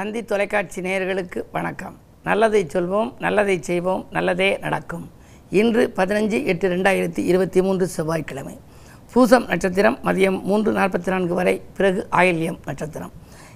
தந்தி 0.00 0.24
தொலைக்காட்சி 0.24 0.80
நேயர்களுக்கு 0.80 1.40
வணக்கம். 1.52 1.96
நல்லதை 2.24 2.66
சொல்வோம் 2.74 3.08
நல்லதை 3.18 3.56
செய்வோம் 3.62 4.06
நல்லதே 4.10 4.58
நடக்கும். 4.58 5.10
இன்று 5.50 5.92
பதினஞ்சு 5.96 6.44
எட்டு 6.44 6.66
ரெண்டாயிரத்தி 6.74 7.18
இருபத்தி 7.30 7.62
மூன்று 7.62 7.86
செவ்வாய்க்கிழமை. 7.86 8.58
பூசம் 9.12 9.46
நட்சத்திரம் 9.46 9.98
மதியம் 10.04 10.38
மூன்று 10.42 10.72
நாற்பத்தி 10.72 11.10
நான்கு 11.14 11.34
வரை 11.34 11.62
பிறகு 11.76 12.06
ஆயில்யம் 12.10 12.58
நட்சத்திரம். 12.64 13.12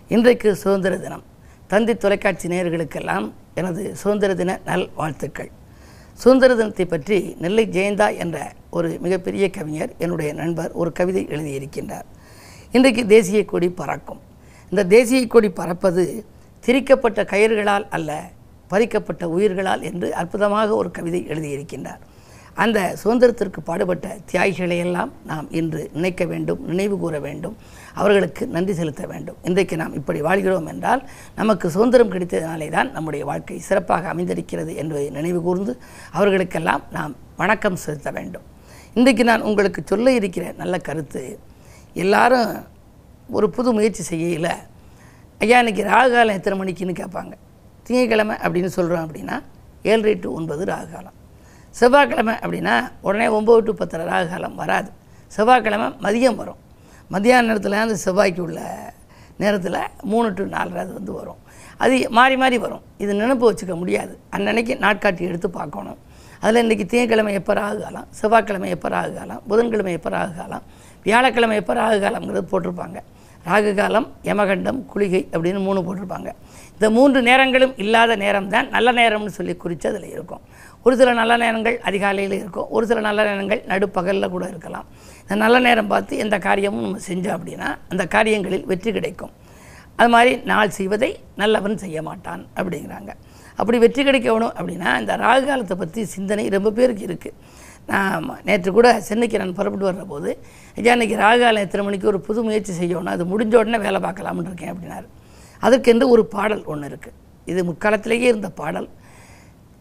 இன்றைக்கு 0.08 0.54
சுதந்திர 0.54 0.98
தினம். 0.98 1.22
தந்தி 1.66 1.96
தொலைக்காட்சி 1.96 2.48
நேயர்களுக்கெல்லாம் 2.48 3.32
எனது 3.54 3.96
சுதந்திர 4.02 4.34
தின 4.34 4.58
நல் 4.64 4.90
வாழ்த்துக்கள். 4.94 5.50
சுதந்திர 6.12 6.54
தினத்தை 6.54 6.86
பற்றி 6.86 7.36
நெல்லை 7.38 7.66
ஜெயந்தா 7.78 8.18
என்ற 8.18 8.52
ஒரு 8.70 8.98
மிகப்பெரிய 9.00 9.50
கவிஞர் 9.50 9.94
என்னுடைய 9.98 10.32
நண்பர் 10.32 10.72
ஒரு 10.72 10.92
கவிதை 10.92 11.26
எழுதியிருக்கின்றார். 11.26 12.06
இன்றைக்கு 12.72 13.06
தேசிய 13.06 13.44
கொடி 13.44 13.70
பறக்கும். 13.70 14.22
இந்த 14.70 14.84
தேசிய 14.84 15.26
கொடி 15.26 15.48
பறப்பது 15.50 16.04
திரிக்கப்பட்ட 16.66 17.20
கயிறுகளால் 17.32 17.86
அல்ல 17.96 18.10
பறிக்கப்பட்ட 18.72 19.24
உயிர்களால் 19.36 19.82
என்று 19.90 20.08
அற்புதமாக 20.20 20.68
ஒரு 20.80 20.90
கவிதை 20.96 21.20
எழுதியிருக்கின்றார். 21.32 22.02
அந்த 22.62 22.78
சுதந்திரத்திற்கு 23.02 23.60
பாடுபட்ட 23.68 24.08
தியாகிகளை 24.30 24.76
எல்லாம் 24.84 25.10
நாம் 25.30 25.46
இன்று 25.58 25.80
நினைக்க 25.96 26.22
வேண்டும் 26.32 26.60
நினைவு 26.70 26.96
கூற 27.02 27.18
வேண்டும் 27.26 27.56
அவர்களுக்கு 28.00 28.42
நன்றி 28.56 28.74
செலுத்த 28.80 29.02
வேண்டும். 29.12 29.38
இன்றைக்கு 29.48 29.76
நாம் 29.82 29.96
இப்படி 30.00 30.20
வாழ்கிறோம் 30.28 30.68
என்றால் 30.72 31.02
நமக்கு 31.40 31.66
சுதந்திரம் 31.76 32.12
கிடைத்ததினாலே 32.12 32.68
தான் 32.76 32.90
நம்முடைய 32.96 33.24
வாழ்க்கை 33.30 33.58
சிறப்பாக 33.68 34.08
அமைந்திருக்கிறது 34.12 34.74
என்பதை 34.82 35.06
நினைவு 35.18 35.40
கூர்ந்து 35.46 35.74
அவர்களுக்கெல்லாம் 36.18 36.84
நாம் 36.98 37.14
வணக்கம் 37.42 37.80
செலுத்த 37.86 38.10
வேண்டும். 38.18 38.46
இன்றைக்கு 38.98 39.24
நான் 39.30 39.46
உங்களுக்கு 39.50 39.82
சொல்ல 39.92 40.12
இருக்கிற 40.20 40.46
நல்ல 40.62 40.78
கருத்து 40.88 41.24
எல்லாரும் 42.04 42.52
ஒரு 43.38 43.48
புது 43.56 43.72
முயற்சி 43.78 44.02
செய்யல 44.12 44.48
ஐயா 45.42 45.56
இன்னைக்கு 45.62 45.82
ராகுகாலம் 45.92 46.36
எத்தனை 46.38 46.56
மணிக்குன்னு 46.58 46.94
கேட்பாங்க. 47.00 47.34
திங்கக்கிழமை 47.86 48.34
அப்படின்னு 48.44 48.70
சொல்கிறோம் 48.76 49.04
அப்படின்னா 49.06 49.36
ஏழரை 49.90 50.12
டு 50.24 50.28
ஒன்பது 50.38 50.62
ராகுகாலம். 50.70 51.16
செவ்வாய்க்கிழமை 51.78 52.34
அப்படின்னா 52.44 52.74
உடனே 53.06 53.26
ஒம்பது 53.38 53.60
டு 53.66 53.72
பத்தரை 53.80 54.04
ராகுகாலம் 54.12 54.54
வராது. 54.60 54.90
செவ்வாய்க்கிழமை 55.36 55.88
மதியம் 56.04 56.38
வரும். 56.42 56.60
மதியான 57.14 57.46
நேரத்தில் 57.48 57.76
அந்த 57.84 57.96
செவ்வாய்க்கு 58.04 58.42
உள்ள 58.46 58.60
நேரத்தில் 59.42 59.78
மூணு 60.10 60.28
டு 60.38 60.44
நாலரை 60.54 60.80
அது 60.84 60.92
வந்து 60.98 61.12
வரும். 61.20 61.40
அது 61.84 61.94
மாறி 62.18 62.36
மாறி 62.42 62.58
வரும். 62.64 62.84
இது 63.04 63.12
நினப்பு 63.22 63.44
வச்சுக்க 63.48 63.74
முடியாது. 63.82 64.14
அன்னன்னைக்கு 64.34 64.76
நாட்காட்டி 64.86 65.22
எடுத்து 65.30 65.50
பார்க்கணும். 65.58 65.98
அதில் 66.44 66.62
இன்றைக்கி 66.64 66.86
திங்கக்கிழமை 66.92 67.32
எப்போ 67.40 67.52
ராகு 67.60 67.78
காலம் 67.86 68.06
செவ்வாய்க்கிழமை 68.20 68.70
எப்போ 68.76 68.88
ராகு 68.94 69.12
காலம் 69.18 69.42
புதன்கிழமை 69.50 69.92
எப்போ 69.98 70.10
ராகு 70.16 70.32
காலம் 70.40 70.64
வியாழக்கிழமை 71.06 71.56
எப்போ 71.62 71.74
ராகு 71.80 71.98
காலம்ங்கிறது 72.04 72.46
போட்டிருப்பாங்க. 72.52 72.98
ராகு 73.48 73.72
காலம் 73.78 74.06
யமகண்டம் 74.28 74.78
குளிகை 74.92 75.20
அப்படின்னு 75.32 75.60
மூணு 75.66 75.80
போட்டிருப்பாங்க. 75.86 76.30
இந்த 76.74 76.86
மூன்று 76.96 77.18
நேரங்களும் 77.28 77.74
இல்லாத 77.82 78.12
நேரம் 78.22 78.48
தான் 78.54 78.68
நல்ல 78.74 78.88
நேரம்னு 78.98 79.32
சொல்லி 79.38 79.54
குறித்து 79.64 79.86
அதில் 79.90 80.08
இருக்கும். 80.14 80.42
ஒரு 80.84 80.94
சில 81.00 81.10
நல்ல 81.20 81.34
நேரங்கள் 81.44 81.76
அதிகாலையில் 81.88 82.36
இருக்கும். 82.40 82.68
ஒரு 82.76 82.84
சில 82.90 83.00
நல்ல 83.08 83.20
நேரங்கள் 83.28 83.60
நடுப்பகலில் 83.72 84.32
கூட 84.34 84.44
இருக்கலாம். 84.52 84.86
இந்த 85.22 85.36
நல்ல 85.44 85.58
நேரம் 85.66 85.90
பார்த்து 85.92 86.22
எந்த 86.24 86.38
காரியமும் 86.48 86.86
நம்ம 86.86 87.02
செஞ்சோம் 87.10 87.36
அப்படின்னா 87.38 87.68
அந்த 87.92 88.04
காரியங்களில் 88.16 88.66
வெற்றி 88.72 88.92
கிடைக்கும். 88.98 89.34
அது 90.00 90.10
மாதிரி 90.14 90.32
நாள் 90.50 90.76
செய்வதை 90.78 91.10
நல்லவன் 91.42 91.82
செய்ய 91.84 91.98
மாட்டான் 92.08 92.42
அப்படிங்கிறாங்க. 92.58 93.10
அப்படி 93.60 93.78
வெற்றி 93.84 94.02
கிடைக்கணும் 94.06 94.54
அப்படின்னா 94.58 94.92
இந்த 95.02 95.12
ராகு 95.24 95.44
காலத்தை 95.50 95.76
பற்றி 95.82 96.00
சிந்தனை 96.14 96.44
ரொம்ப 96.56 96.70
பேருக்கு 96.78 97.04
இருக்குது 97.08 97.36
நான் 97.86 98.40
நேற்று 98.44 98.72
கூட 98.72 99.00
சென்னைக்கு 99.00 99.38
நான் 99.38 99.54
புறப்பட்டு 99.54 99.88
வர்ற 99.90 100.04
போது 100.04 100.38
ஐயா 100.76 100.94
இன்றைக்கி 100.94 101.16
ராகு 101.22 101.58
எத்தனை 101.58 101.86
மணிக்கு 101.86 102.06
ஒரு 102.06 102.20
புது 102.20 102.42
முயற்சி 102.42 102.72
செய்யணும் 102.80 103.04
அது 103.04 103.24
முடிஞ்ச 103.24 103.54
உடனே 103.54 103.78
வேலை 103.78 104.00
பார்க்கலாம்னு 104.00 104.46
இருக்கேன் 104.46 104.72
அப்படின்னாரு. 104.72 105.06
அதற்கென்று 105.60 106.08
ஒரு 106.08 106.26
பாடல் 106.26 106.64
ஒன்று 106.64 106.88
இருக்குது 106.88 107.18
இது 107.44 107.64
முக்காலத்திலேயே 107.64 108.26
இருந்த 108.32 108.50
பாடல். 108.50 108.88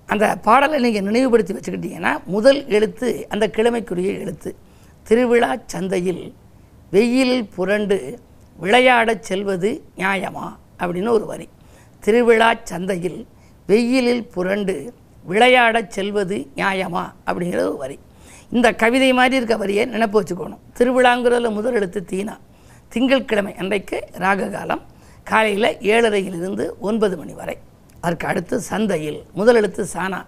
அந்த 0.06 0.36
பாடலை 0.36 0.80
நீங்கள் 0.80 1.04
நினைவுபடுத்தி 1.04 1.54
வச்சுக்கிட்டீங்கன்னா 1.54 2.26
முதல் 2.26 2.68
எழுத்து 2.68 3.26
அந்த 3.30 3.48
கிழமைக்குரிய 3.48 4.20
எழுத்து 4.20 4.56
திருவிழா 5.04 5.58
சந்தையில் 5.66 6.34
வெயிலில் 6.90 7.48
புரண்டு 7.56 8.20
விளையாடச் 8.60 9.24
செல்வது 9.24 9.84
நியாயமா? 9.98 10.56
அப்படின்னு 10.80 11.10
ஒரு 11.10 11.26
வரி. 11.26 11.50
திருவிழா 12.00 12.54
சந்தையில் 12.64 13.28
வெயிலில் 13.66 14.28
புரண்டு 14.28 14.94
விளையாடச் 15.28 15.92
செல்வது 15.92 16.48
நியாயமா? 16.56 17.12
அப்படிங்கிற 17.26 17.58
ஒரு 17.58 17.78
வரி. 17.78 18.00
இந்த 18.50 18.72
கவிதை 18.72 19.14
மாதிரி 19.14 19.36
இருக்க 19.36 19.58
வரியை 19.58 19.86
நினைப்பு 19.86 20.22
வச்சுக்கணும். 20.22 20.58
திருவிழாங்கிறதுல 20.78 21.52
முதல் 21.52 21.74
எழுத்து 21.74 22.06
தீனா. 22.12 22.38
திங்கட்கிழமை 22.90 23.56
அன்றைக்கு 23.56 24.08
ராககாலம். 24.18 24.82
காலையில் 25.24 25.78
ஏழரையிலிருந்து 25.80 26.70
ஒன்பது 26.80 27.18
மணி 27.18 27.34
வரை. 27.34 27.58
அதற்கு 28.02 28.28
அடுத்து 28.28 28.60
சந்தையில் 28.60 29.24
முதல் 29.34 29.56
எழுத்து 29.56 29.86
சானா 29.94 30.26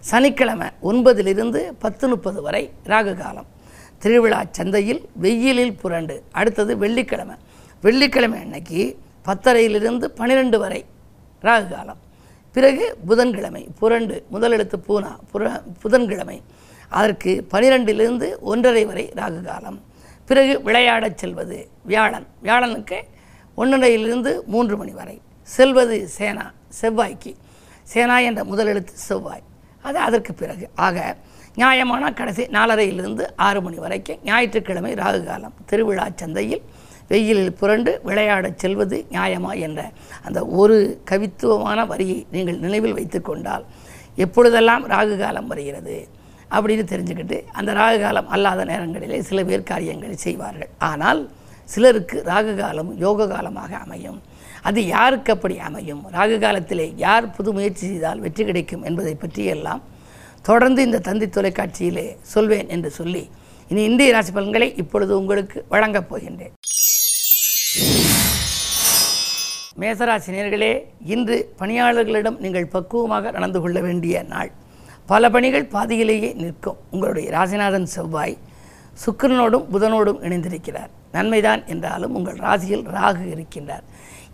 சனிக்கிழமை 0.00 0.68
ஒன்பதிலிருந்து 0.82 1.72
பத்து 1.78 2.08
முப்பது 2.08 2.42
வரை 2.42 2.70
ராகு 2.84 3.14
காலம் 3.14 3.46
திருவிழா 3.98 4.44
சந்தையில் 4.50 5.08
வெயிலில் 5.12 5.76
புரண்டு. 5.76 6.22
அடுத்தது 6.32 6.78
வெள்ளிக்கிழமை. 6.78 7.36
வெள்ளிக்கிழமை 7.82 8.40
அன்னைக்கு 8.40 8.98
பத்தரையிலிருந்து 9.24 10.04
பன்னிரெண்டு 10.04 10.58
வரை 10.58 10.84
ராகுகாலம். 11.42 12.04
பிறகு 12.56 12.84
புதன்கிழமை 13.08 13.62
புரண்டு 13.78 14.14
முதல் 14.34 14.54
எழுத்து 14.56 14.76
பூனா 14.86 15.10
புர 15.32 15.42
புதன்கிழமை. 15.82 16.36
அதற்கு 16.98 17.32
பனிரெண்டிலிருந்து 17.52 18.28
ஒன்றரை 18.50 18.84
வரை 18.90 19.04
ராகு 19.20 19.40
காலம் 19.48 19.78
பிறகு 20.28 20.54
விளையாடச் 20.66 21.18
செல்வது 21.22 21.58
வியாழன். 21.90 22.26
வியாழனுக்கு 22.42 22.98
ஒன்றரையிலிருந்து 23.56 24.32
மூன்று 24.54 24.76
மணி 24.76 24.92
வரை. 25.00 25.16
செல்வது 25.56 25.98
சேனா 26.16 26.46
செவ்வாய்க்கு. 26.80 27.32
சேனா 27.92 28.16
என்ற 28.28 28.44
முதல் 28.52 28.66
எழுத்து 28.66 28.94
செவ்வாய். 29.08 29.44
அது 29.82 29.98
அதற்கு 30.06 30.34
பிறகு. 30.34 30.66
ஆக 30.86 31.16
நியாயமான 31.60 32.12
கடைசி 32.12 32.46
நாலரையிலிருந்து 32.56 33.26
ஆறு 33.48 33.62
மணி 33.66 33.78
வரைக்கும் 33.84 34.22
ஞாயிற்றுக்கிழமை 34.24 34.94
ராகு 35.02 35.22
காலம் 35.24 35.54
திருவிழா 35.66 36.08
சந்தையில் 36.22 36.64
வெயிலில் 37.10 37.56
புரண்டு 37.60 37.92
விளையாடச் 38.08 38.62
செல்வது 38.62 38.98
நியாயமா 39.14 39.52
என்ற 39.66 39.80
அந்த 40.26 40.38
ஒரு 40.60 40.76
கவித்துவமான 41.10 41.86
வரியை 41.92 42.18
நீங்கள் 42.34 42.62
நினைவில் 42.64 42.96
வைத்து 42.98 43.20
கொண்டால் 43.22 43.64
எப்பொழுதெல்லாம் 44.24 44.84
ராகு 44.92 45.16
காலம் 45.22 45.50
வருகிறது 45.52 45.96
அப்படின்னு 46.56 46.84
தெரிஞ்சுக்கிட்டு 46.92 47.38
அந்த 47.58 47.70
ராகு 47.80 47.98
காலம் 48.04 48.28
அல்லாத 48.34 48.64
நேரங்களிலே 48.72 49.18
சில 49.28 49.44
பேர் 49.44 49.70
காரியங்களை 49.72 50.16
செய்வார்கள். 50.26 50.70
ஆனால் 50.90 51.20
சிலருக்கு 51.74 52.18
ராகு 52.30 52.52
காலம் 52.56 52.90
யோக 53.04 53.26
காலமாக 53.26 53.72
அமையும். 53.84 54.18
அது 54.68 54.80
யாருக்கு 54.86 55.30
அப்படி 55.32 55.56
அமையும்? 55.68 56.02
ராகு 56.16 56.36
காலத்திலே 56.44 56.86
யார் 57.04 57.26
புது 57.36 57.50
முயற்சி 57.56 57.84
செய்தால் 57.86 58.22
வெற்றி 58.24 58.44
கிடைக்கும் 58.44 58.86
என்பதை 58.88 59.14
பற்றியெல்லாம் 59.14 59.82
தொடர்ந்து 60.48 60.80
இந்த 60.88 60.98
தந்தி 61.08 61.26
தொலைக்காட்சியிலே 61.26 62.06
சொல்வேன் 62.34 62.68
என்று 62.76 62.90
சொல்லி 62.90 63.22
இனி 63.70 63.82
இந்திய 63.90 64.12
ராசி 64.12 64.32
பலன்களை 64.32 64.68
இப்பொழுது 64.82 65.12
உங்களுக்கு 65.20 65.58
வழங்கப் 65.68 66.08
போகின்றேன். 66.10 66.54
மேசராசி 69.80 70.30
நேர்களே 70.34 70.70
இன்று 71.14 71.36
பணியாளர்களிடம் 71.60 72.38
நீங்கள் 72.44 72.68
பக்குவமாக 72.74 73.30
நடந்து 73.30 73.58
கொள்ள 73.60 73.80
வேண்டிய 73.80 74.22
நாள். 74.22 74.50
பல 75.10 75.30
பணிகள் 75.30 75.66
பாதியிலேயே 75.74 76.30
நிற்கும். 76.42 76.78
உங்களுடைய 76.90 77.26
ராசிநாதன் 77.36 77.88
செவ்வாய் 77.94 78.36
சுக்கிரனோடும் 79.02 79.66
புதனோடும் 79.72 80.22
இணைந்திருக்கிறார். 80.26 80.90
நன்மைதான் 81.12 81.62
என்றாலும் 81.66 82.14
உங்கள் 82.14 82.38
ராசியில் 82.46 82.84
ராகு 82.96 83.24
இருக்கின்றார். 83.34 83.84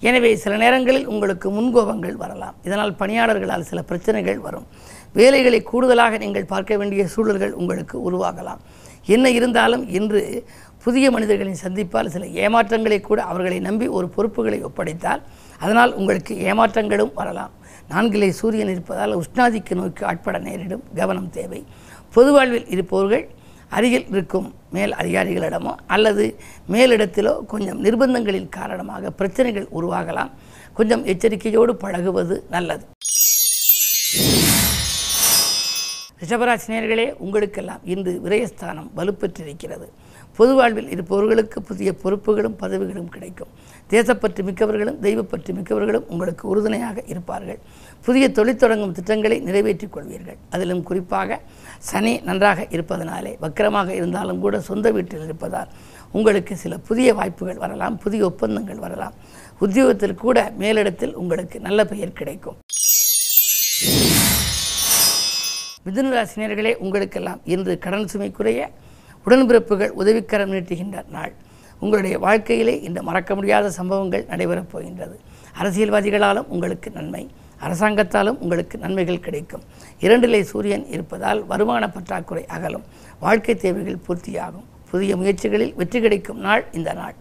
எனவே 0.00 0.30
சில 0.36 0.56
நேரங்களில் 0.56 1.06
உங்களுக்கு 1.06 1.48
முன்கோபங்கள் 1.50 2.16
வரலாம். 2.22 2.54
இதனால் 2.62 2.94
பணியாளர்களால் 3.02 3.68
சில 3.70 3.82
பிரச்சனைகள் 3.82 4.38
வரும். 4.38 4.68
வேலைகளை 5.12 5.62
கூடுதலாக 5.62 6.18
நீங்கள் 6.18 6.50
பார்க்க 6.54 6.76
வேண்டிய 6.76 7.04
சூழல்கள் 7.06 7.52
உங்களுக்கு 7.52 7.98
உருவாகலாம். 8.10 8.62
என்ன 9.06 9.26
இருந்தாலும் 9.30 9.84
இன்று 9.98 10.44
புதிய 10.84 11.06
மனிதர்களின் 11.14 11.60
சந்திப்பால் 11.64 12.12
சில 12.14 12.26
ஏமாற்றங்களை 12.44 13.00
கூட 13.00 13.20
அவர்களை 13.30 13.58
நம்பி 13.66 13.86
ஒரு 13.98 14.06
பொறுப்புகளை 14.14 14.58
ஒப்படைத்தால் 14.68 15.20
அதனால் 15.64 15.92
உங்களுக்கு 15.94 16.32
ஏமாற்றங்களும் 16.50 17.12
வரலாம். 17.18 17.52
நான்கிலே 17.92 18.28
சூரியன் 18.40 18.72
இருப்பதால் 18.74 19.14
உஷ்ணாதிக்க 19.20 19.74
நோய்க்கு 19.80 20.02
ஆட்பட 20.10 20.38
நேரிடும் 20.46 20.82
கவனம் 20.98 21.30
தேவை. 21.30 21.60
பொது 22.14 22.32
வாழ்வில் 22.32 22.68
இருப்பவர்கள் 22.74 23.24
அருகில் 23.76 24.08
இருக்கும் 24.12 24.48
மேல் 24.74 24.94
அதிகாரிகளிடமோ 25.00 25.72
அல்லது 25.94 26.24
மேலிடத்திலோ 26.72 27.34
கொஞ்சம் 27.52 27.80
நிர்பந்தங்களின் 27.84 28.48
காரணமாக 28.58 29.10
பிரச்சனைகள் 29.10 29.68
உருவாகலாம். 29.78 30.32
கொஞ்சம் 30.78 31.04
எச்சரிக்கையோடு 31.12 31.74
பழகுவது 31.84 32.36
நல்லது. 32.50 32.84
ரிஷபராசினியர்களே 36.22 37.06
உங்களுக்கெல்லாம் 37.24 37.82
இன்று 37.94 38.12
விரயஸ்தானம் 38.24 38.90
வலுப்பெற்றிருக்கிறது. 38.96 39.86
பொது 40.36 40.52
வாழ்வில் 40.54 40.90
இருப்பவர்களுக்கு 40.90 41.62
புதிய 41.62 41.88
பொறுப்புகளும் 42.02 42.56
பதவிகளும் 42.62 43.08
கிடைக்கும். 43.14 43.50
தேசப்பற்று 43.90 44.42
மிக்கவர்களும் 44.48 44.98
தெய்வப்பற்று 45.06 45.50
மிக்கவர்களும் 45.56 46.06
உங்களுக்கு 46.12 46.44
உறுதுணையாக 46.48 47.02
இருப்பார்கள். 47.06 47.58
புதிய 48.06 48.24
தொழில் 48.36 48.60
தொடங்கும் 48.62 48.92
திட்டங்களை 48.92 49.36
நிறைவேற்றிக் 49.40 49.94
கொள்வீர்கள். 49.96 50.38
அதிலும் 50.50 50.82
குறிப்பாக 50.82 51.40
சனி 51.78 52.12
நன்றாக 52.28 52.66
இருப்பதனாலே 52.70 53.32
வக்கரமாக 53.42 53.88
இருந்தாலும் 53.98 54.40
கூட 54.44 54.60
சொந்த 54.60 54.90
வீட்டில் 54.90 55.24
இருப்பதால் 55.24 55.72
உங்களுக்கு 56.18 56.56
சில 56.56 56.78
புதிய 56.88 57.14
வாய்ப்புகள் 57.14 57.62
வரலாம் 57.64 57.98
புதிய 57.98 58.24
ஒப்பந்தங்கள் 58.30 58.80
வரலாம். 58.86 59.14
உத்தியோகத்தில் 59.64 60.14
கூட 60.14 60.38
மேலிடத்தில் 60.58 61.14
உங்களுக்கு 61.22 61.60
நல்ல 61.60 61.84
பெயர் 61.84 62.18
கிடைக்கும். 62.20 62.56
மிதுனராசினியர்களே 65.86 66.72
உங்களுக்கெல்லாம் 66.84 67.40
இன்று 67.44 67.74
கடன் 67.78 68.08
சுமை 68.08 68.30
குறைய 68.30 68.70
உடன்பிறப்புகள் 69.26 69.88
உதவிக்கரம் 69.88 70.52
நீட்டுகின்ற 70.52 71.04
நாள். 71.10 71.32
உங்களுடைய 71.78 72.18
வாழ்க்கையிலே 72.18 72.80
இந்த 72.80 73.02
மறக்க 73.02 73.34
முடியாத 73.34 73.70
சம்பவங்கள் 73.70 74.26
நடைபெறப் 74.28 74.70
போகின்றது. 74.70 75.20
அரசியல்வாதிகளாலும் 75.60 76.46
உங்களுக்கு 76.46 76.90
நன்மை. 76.90 77.30
அரசாங்கத்தாலும் 77.60 78.38
உங்களுக்கு 78.38 78.78
நன்மைகள் 78.78 79.20
கிடைக்கும். 79.20 79.62
இரண்டிலே 80.00 80.40
சூரியன் 80.42 80.86
இருப்பதால் 80.86 81.46
வருமான 81.46 81.90
பற்றாக்குறை 81.90 82.46
அகலும். 82.46 82.84
வாழ்க்கை 83.20 83.54
தேவைகள் 83.54 83.98
பூர்த்தியாகும். 84.08 84.64
புதிய 84.90 85.16
முயற்சிகளில் 85.16 85.74
வெற்றி 85.74 86.00
கிடைக்கும் 86.00 86.38
நாள் 86.38 86.64
இந்த 86.72 86.92
நாள். 86.92 87.14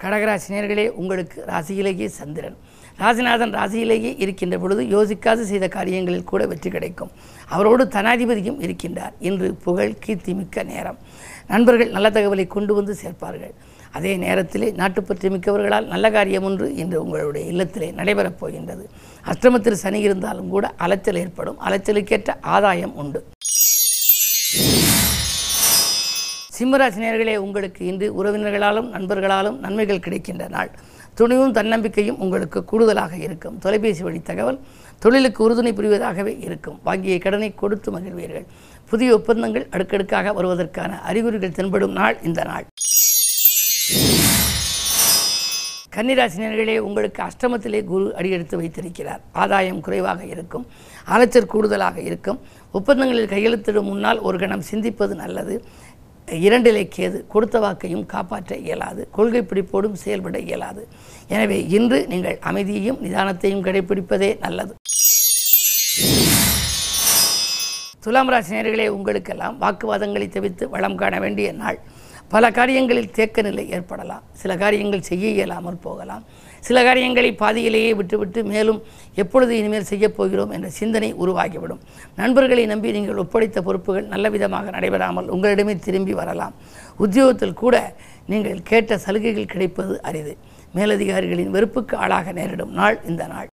கடகராசினியர்களே 0.00 0.88
உங்களுக்கு 0.90 1.44
ராசியிலேயே 1.46 2.06
சந்திரன். 2.06 2.56
ராசிநாதன் 2.98 3.54
ராசியிலேயே 3.58 4.14
இருக்கின்ற 4.18 4.58
பொழுது 4.58 4.82
யோசிக்காது 4.82 5.40
செய்த 5.40 5.68
காரியங்களில் 5.68 6.24
கூட 6.24 6.46
வெற்றி 6.46 6.70
கிடைக்கும். 6.70 7.10
அவரோடு 7.48 7.84
தனாதிபதியும் 7.84 8.60
இருக்கின்றார். 8.60 9.12
இன்று 9.20 9.54
புகழ் 9.54 9.94
கீர்த்தி 10.00 10.34
மிக்க 10.34 10.62
நேரம். 10.62 10.98
நண்பர்கள் 11.48 11.90
நல்ல 11.90 12.10
தகவலை 12.10 12.46
கொண்டு 12.46 12.74
வந்து 12.74 12.96
சேர்ப்பார்கள். 13.02 13.54
அதே 13.92 14.16
நேரத்திலே 14.16 14.70
நாட்டுப்பற்று 14.70 15.30
மிக்கவர்களால் 15.30 15.86
நல்ல 15.86 16.10
காரியம் 16.10 16.42
ஒன்று 16.42 16.74
இன்று 16.74 17.02
உங்களுடைய 17.02 17.52
இல்லத்திலே 17.52 17.92
நடைபெறப் 17.92 18.38
போகின்றது. 18.38 18.90
அஷ்டமத்தில் 19.24 19.72
சனி 19.72 20.00
இருந்தாலும் 20.00 20.48
கூட 20.48 20.74
அலைச்சல் 20.76 21.16
ஏற்படும். 21.16 21.60
அலைச்சலுக்கேற்ற 21.60 22.36
ஆதாயம் 22.40 22.94
உண்டு. 22.94 23.26
சிம்மராசினியர்களே 26.58 27.36
உங்களுக்கு 27.36 27.86
இன்று 27.86 28.24
உறவினர்களாலும் 28.24 28.90
நண்பர்களாலும் 28.90 29.58
நன்மைகள் 29.58 30.00
கிடைக்கின்ற 30.00 30.48
நாள் 30.48 30.70
துணிவும் 31.14 31.52
தன்னம்பிக்கையும் 31.52 32.18
உங்களுக்கு 32.18 32.64
கூடுதலாக 32.64 33.16
இருக்கும். 33.16 33.58
தொலைபேசி 33.58 34.02
வழி 34.02 34.20
தகவல் 34.22 34.60
தொழிலுக்கு 34.98 35.40
உறுதுணை 35.44 35.72
புரிவதாகவே 35.74 36.40
இருக்கும். 36.40 36.80
வாங்கிய 36.84 37.18
கடனை 37.18 37.54
கொடுத்து 37.54 37.98
மகிழ்வீர்கள். 37.98 38.46
புதிய 38.88 39.14
ஒப்பந்தங்கள் 39.14 39.66
அடுக்கடுக்காக 39.70 40.32
வருவதற்கான 40.32 41.00
அறிகுறிகள் 41.00 41.52
தென்படும் 41.52 41.92
நாள் 41.92 42.18
இந்த 42.22 42.44
நாள். 42.44 42.66
கன்னிராசினியர்களே 45.96 46.78
உங்களுக்கு 46.78 47.22
அஷ்டமத்திலே 47.22 47.84
குரு 47.84 48.14
அடியெடுத்து 48.16 48.56
வைத்திருக்கிறார். 48.56 49.20
ஆதாயம் 49.32 49.80
குறைவாக 49.80 50.24
இருக்கும். 50.24 50.66
அலைச்சல் 51.04 51.46
கூடுதலாக 51.46 52.00
இருக்கும். 52.00 52.40
ஒப்பந்தங்களில் 52.72 53.28
கையெழுத்திடும் 53.28 53.82
முன்னால் 53.82 54.18
ஒரு 54.18 54.38
கணம் 54.38 54.62
சிந்திப்பது 54.70 55.14
நல்லது. 55.14 55.64
இரண்டிலே 56.28 56.82
கேது 56.96 57.26
கொடுத்த 57.26 57.60
வாக்கையும் 57.60 58.06
காப்பாற்ற 58.06 58.56
இயலாது 58.56 59.08
கொள்கை 59.10 59.42
பிடிப்போடும் 59.42 59.92
செயல்பட 59.92 60.38
இயலாது. 60.38 60.88
எனவே 61.28 61.58
இன்று 61.68 62.06
நீங்கள் 62.06 62.38
அமைதியையும் 62.50 63.00
நிதானத்தையும் 63.04 63.64
கடைபிடிப்பதே 63.66 64.30
நல்லது. 64.40 64.74
துலாம் 68.00 68.30
ராசினியர்களே 68.30 68.86
உங்களுக்கெல்லாம் 68.88 69.60
வாக்குவாதங்களை 69.60 70.28
தவிர்த்து 70.28 70.68
வளம் 70.68 70.96
காண 70.96 71.18
வேண்டிய 71.18 71.52
நாள். 71.52 71.78
பல 72.28 72.50
காரியங்களில் 72.50 73.10
தேக்க 73.10 73.42
நிலை 73.42 73.70
ஏற்படலாம். 73.70 74.24
சில 74.32 74.56
காரியங்கள் 74.56 75.08
செய்ய 75.10 75.28
இயலாமல் 75.28 75.82
போகலாம். 75.86 76.24
சில 76.66 76.82
காரியங்களை 76.84 77.30
பாதியிலேயே 77.32 77.94
விட்டுவிட்டு 77.94 78.40
மேலும் 78.44 78.78
எப்பொழுது 79.14 79.52
இனிமேல் 79.56 79.88
செய்யப் 79.90 80.16
போகிறோம் 80.16 80.50
என்ற 80.50 80.68
சிந்தனை 80.68 81.14
உருவாகிவிடும். 81.14 81.80
நண்பர்களை 82.16 82.66
நம்பி 82.66 82.92
நீங்கள் 82.96 83.16
ஒப்படைத்த 83.16 83.60
பொறுப்புகள் 83.62 84.06
நல்ல 84.12 84.28
விதமாக 84.34 84.70
நடைபெறாமல் 84.70 85.28
உங்களிடமே 85.34 85.74
திரும்பி 85.78 86.12
வரலாம். 86.12 86.54
உத்தியோகத்தில் 86.96 87.60
கூட 87.62 87.96
நீங்கள் 88.26 88.62
கேட்ட 88.62 88.98
சலுகைகள் 88.98 89.52
கிடைப்பது 89.54 90.02
அரிது. 90.02 90.36
மேலதிகாரிகளின் 90.74 91.50
வெறுப்புக்கு 91.50 91.96
ஆளாக 91.96 92.32
நேரிடும் 92.32 92.72
நாள் 92.72 92.98
இந்த 93.08 93.26
நாள். 93.26 93.48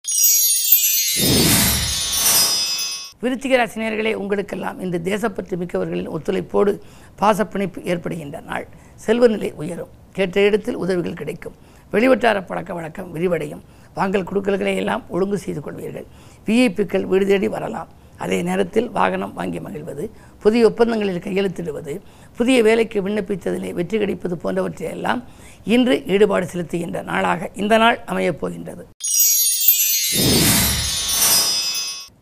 விருச்சிக 3.23 3.55
ராசினியர்களே 3.61 4.13
உங்களுக்கெல்லாம் 4.13 4.79
இந்த 4.79 4.99
தேசப்பற்று 5.03 5.57
மிக்கவர்களின் 5.63 6.13
ஒத்துழைப்போடு 6.17 6.71
பாசப்பிணைப்பு 7.15 7.81
ஏற்படுகின்ற 7.83 8.39
நாள். 8.39 8.67
செல்வநிலை 8.95 9.51
உயரும். 9.63 9.91
கேட்ட 10.13 10.39
இடத்தில் 10.41 10.75
உதவிகள் 10.75 11.19
கிடைக்கும். 11.23 11.57
வெளிவட்டார 11.93 12.45
பழக்க 12.45 12.73
வழக்கம் 12.73 13.09
விரிவடையும். 13.15 13.61
வாங்கல் 13.93 14.23
குடுக்கல்களை 14.23 14.75
எல்லாம் 14.75 15.03
ஒழுங்கு 15.09 15.37
செய்து 15.37 15.61
கொள்வீர்கள். 15.61 16.05
விஐபிக்கள் 16.45 17.01
வீடு 17.01 17.25
தேடி 17.27 17.47
வரலாம். 17.47 17.89
அதே 18.17 18.41
நேரத்தில் 18.41 18.89
வாகனம் 18.89 19.33
வாங்கி 19.33 19.59
மகிழ்வது 19.59 20.03
புதிய 20.39 20.65
ஒப்பந்தங்களில் 20.69 21.23
கையெழுத்திடுவது 21.25 21.99
புதிய 22.37 22.63
வேலைக்கு 22.63 23.01
விண்ணப்பித்ததிலே 23.07 23.71
வெற்றி 23.73 23.97
கிடைப்பது 23.97 24.35
போன்றவற்றையெல்லாம் 24.43 25.23
இன்று 25.63 25.95
ஈடுபாடு 26.05 26.45
செலுத்துகின்ற 26.53 27.03
நாளாக 27.03 27.49
இந்த 27.53 27.77
நாள் 27.77 27.99
அமையப் 28.05 28.39
போகின்றது. 28.39 28.87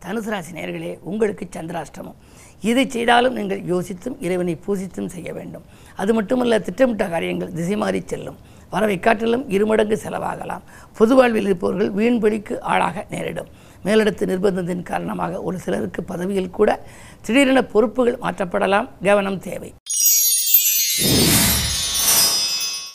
தனுசு 0.04 0.30
ராசி 0.34 0.52
நேர்களே 0.54 1.00
உங்களுக்கு 1.02 1.48
சந்திராஷ்டமம். 1.52 2.20
இதை 2.62 2.90
செய்தாலும் 2.90 3.34
நீங்கள் 3.34 3.62
யோசித்தும் 3.62 4.16
இறைவனை 4.20 4.60
பூசித்தும் 4.68 5.14
செய்ய 5.16 5.34
வேண்டும். 5.34 5.64
அது 5.96 6.14
மட்டுமல்ல 6.14 6.60
திட்டமிட்ட 6.60 7.08
காரியங்கள் 7.08 7.52
திசை 7.52 7.76
மாறி 7.76 8.04
செல்லும். 8.06 8.49
வரவை 8.70 9.00
காட்டிலும் 9.00 9.50
இருமடங்கு 9.50 10.00
செலவாகலாம். 10.04 10.62
பொது 10.98 11.16
வாழ்வில் 11.16 11.46
இருப்பவர்கள் 11.46 11.92
வீண்படிக்கு 11.92 12.62
ஆளாக 12.62 13.06
நேரிடும். 13.10 13.48
மேலிடத்து 13.86 14.26
நிர்பந்தத்தின் 14.26 14.84
காரணமாக 14.84 15.42
ஒரு 15.42 15.60
சிலருக்கு 15.60 16.04
பதவியில் 16.04 16.50
கூட 16.50 16.86
திடீரென 17.22 17.64
பொறுப்புகள் 17.64 18.18
மாற்றப்படலாம். 18.22 18.90
கவனம் 19.04 19.40
தேவை. 19.40 19.74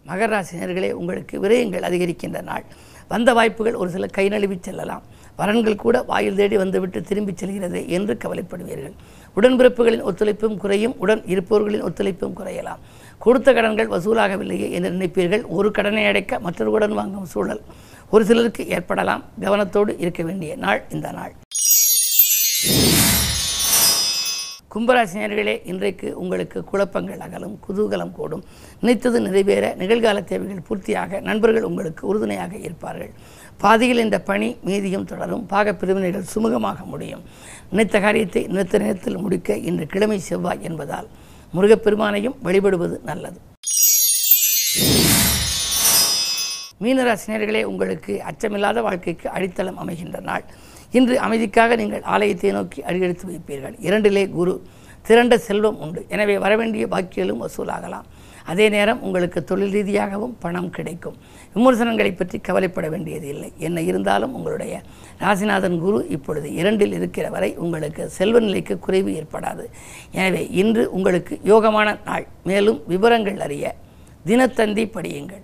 மகராசினியர்களே 0.08 0.90
உங்களுக்கு 0.90 1.42
விரயங்கள் 1.42 1.82
அதிகரிக்கின்ற 1.82 2.42
நாள். 2.42 2.64
வந்த 3.08 3.32
வாய்ப்புகள் 3.32 3.74
ஒரு 3.74 3.90
சில 3.90 4.06
கை 4.06 4.28
நழுவி 4.28 4.58
செல்லலாம். 4.60 5.02
வரன்கள் 5.38 5.76
கூட 5.76 6.02
வாயில் 6.02 6.34
தேடி 6.34 6.56
வந்துவிட்டு 6.56 7.02
திரும்பிச் 7.02 7.36
செல்கிறது 7.36 7.88
என்று 7.88 8.18
கவலைப்படுவீர்கள். 8.24 8.92
உடன்பிறப்புகளின் 9.36 10.02
ஒத்துழைப்பும் 10.02 10.56
குறையும். 10.56 10.94
உடன் 10.98 11.22
இருப்பவர்களின் 11.26 11.84
ஒத்துழைப்பும் 11.84 12.32
குறையலாம். 12.36 12.78
கொடுத்த 13.24 13.48
கடன்கள் 13.56 13.92
வசூலாகவில்லையே 13.94 14.66
என்று 14.76 14.90
நினைப்பீர்கள். 14.96 15.44
ஒரு 15.58 15.68
கடனை 15.76 16.02
அடைக்க 16.10 16.38
மற்றொரு 16.46 16.72
கடன் 16.74 16.98
வாங்கும் 16.98 17.30
சூழல் 17.34 17.62
ஒரு 18.14 18.24
சிலருக்கு 18.30 18.62
ஏற்படலாம். 18.76 19.22
கவனத்தோடு 19.44 19.92
இருக்க 20.04 20.22
வேண்டிய 20.28 20.56
நாள் 20.64 20.82
இந்த 20.96 21.08
நாள். 21.18 21.32
கும்பராசினியர்களே 24.74 25.54
இன்றைக்கு 25.72 26.08
உங்களுக்கு 26.22 26.58
குழப்பங்கள் 26.70 27.20
அகலும் 27.26 27.56
குதூகலம் 27.66 28.12
கூடும். 28.18 28.44
நினைத்தது 28.80 29.18
நிறைவேற 29.26 29.64
நிகழ்கால 29.82 30.24
தேவைகள் 30.30 30.64
பூர்த்தியாக 30.68 31.20
நண்பர்கள் 31.28 31.68
உங்களுக்கு 31.70 32.02
உறுதுணையாக 32.10 32.54
இருப்பார்கள். 32.66 33.12
பாதியில் 33.62 34.04
இந்த 34.06 34.18
பணி 34.30 34.48
மீதியும் 34.68 35.10
தொடரும். 35.12 35.44
பாகப்பிரிவினைகள் 35.52 36.30
சுமூகமாக 36.34 36.80
முடியும். 36.92 37.22
நினைத்த 37.70 38.00
காரியத்தை 38.06 38.42
நினைத்த 38.52 38.78
நேரத்தில் 38.84 39.22
முடிக்க 39.26 39.56
இன்று 39.70 39.86
கிழமை 39.92 40.18
செவ்வாய் 40.30 40.66
என்பதால் 40.70 41.08
முருகப்பெருமானையும் 41.56 42.36
வழிபடுவது 42.46 42.96
நல்லது. 43.10 43.38
மீனராசினியர்களே 46.84 47.62
உங்களுக்கு 47.72 48.12
அச்சமில்லாத 48.30 48.78
வாழ்க்கைக்கு 48.86 49.26
அடித்தளம் 49.36 49.78
அமைகின்ற 49.82 50.18
நாள். 50.30 50.44
இன்று 50.98 51.14
அமைதிக்காக 51.26 51.76
நீங்கள் 51.82 52.02
ஆலயத்தை 52.14 52.50
நோக்கி 52.56 52.80
அடியெடுத்து 52.88 53.26
வைப்பீர்கள். 53.30 53.76
இரண்டிலே 53.86 54.24
குரு 54.38 54.54
திரண்ட 55.06 55.34
செல்வம் 55.46 55.78
உண்டு. 55.84 56.00
எனவே 56.14 56.34
வரவேண்டிய 56.44 56.86
பாக்கியலும் 56.94 57.42
வசூலாகலாம். 57.44 58.06
அதே 58.50 58.66
நேரம் 58.74 59.02
உங்களுக்கு 59.06 59.40
தொழில் 59.50 59.74
ரீதியாகவும் 59.76 60.34
பணம் 60.44 60.70
கிடைக்கும். 60.76 61.16
விமர்சனங்களை 61.54 62.12
பற்றி 62.12 62.38
கவலைப்பட 62.48 62.86
வேண்டியது 62.94 63.28
இல்லை. 63.34 63.50
என்ன 63.66 63.78
இருந்தாலும் 63.90 64.34
உங்களுடைய 64.38 64.74
ராசிநாதன் 65.22 65.78
குரு 65.84 65.98
இப்பொழுது 66.16 66.48
இரண்டில் 66.60 66.96
இருக்கிற 66.98 67.26
வரை 67.36 67.50
உங்களுக்கு 67.64 68.04
செல்வ 68.18 68.40
நிலைக்கு 68.46 68.76
குறைவு 68.86 69.12
ஏற்படாது. 69.20 69.66
எனவே 70.12 70.44
இன்று 70.62 70.84
உங்களுக்கு 70.98 71.36
யோகமான 71.52 71.96
நாள். 72.10 72.26
மேலும் 72.50 72.80
விவரங்கள் 72.92 73.42
அறிய 73.48 73.74
தினத்தந்தி 74.30 74.86
படியுங்கள். 74.96 75.42